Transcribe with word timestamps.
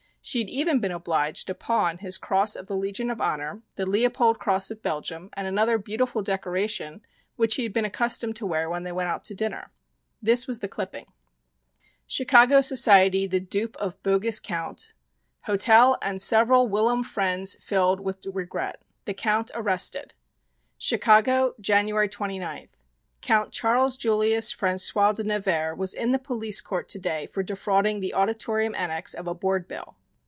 She 0.23 0.37
had 0.37 0.49
even 0.49 0.79
been 0.79 0.91
obliged 0.91 1.47
to 1.47 1.55
pawn 1.55 1.97
his 1.97 2.19
cross 2.19 2.55
of 2.55 2.67
the 2.67 2.75
Legion 2.75 3.09
of 3.09 3.19
Honor, 3.19 3.63
the 3.75 3.87
Leopold 3.87 4.37
Cross 4.37 4.69
of 4.69 4.83
Belgium, 4.83 5.31
and 5.33 5.47
another 5.47 5.79
beautiful 5.79 6.21
decoration 6.21 7.01
which 7.37 7.55
he 7.55 7.63
had 7.63 7.73
been 7.73 7.85
accustomed 7.85 8.35
to 8.35 8.45
wear 8.45 8.69
when 8.69 8.83
they 8.83 8.91
went 8.91 9.09
out 9.09 9.23
to 9.25 9.35
dinner. 9.35 9.71
This 10.21 10.45
was 10.45 10.59
the 10.59 10.67
clipping: 10.67 11.07
CHICAGO 12.07 12.61
SOCIETY 12.61 13.25
THE 13.27 13.39
DUPE 13.39 13.75
OF 13.77 14.01
BOGUS 14.03 14.39
COUNT 14.41 14.93
HOTEL 15.45 15.97
AND 16.03 16.21
SEVERAL 16.21 16.67
WHILOM 16.67 17.03
FRIENDS 17.03 17.55
FILLED 17.55 17.99
WITH 17.99 18.27
REGRET 18.31 18.79
THE 19.05 19.15
"COUNT" 19.15 19.49
ARRESTED 19.55 20.13
Chicago, 20.77 21.55
Jan. 21.59 21.87
29. 22.09 22.69
"Count 23.21 23.51
Charles 23.51 23.97
Julius 23.97 24.53
François 24.53 25.15
de 25.15 25.23
Nevers" 25.23 25.75
was 25.79 25.95
in 25.95 26.11
the 26.11 26.19
Police 26.19 26.61
court 26.61 26.87
to 26.89 26.99
day 26.99 27.25
for 27.25 27.41
defrauding 27.41 27.99
the 28.01 28.13
Auditorium 28.13 28.75
Annex 28.75 29.15
of 29.15 29.25
a 29.27 29.33
board 29.33 29.67
bill. 29.67 29.95